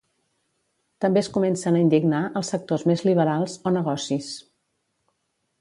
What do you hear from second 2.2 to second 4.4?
els sectors més liberals o "negocis".